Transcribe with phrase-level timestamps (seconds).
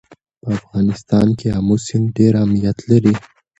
[0.41, 3.13] په افغانستان کې آمو سیند ډېر اهمیت لري.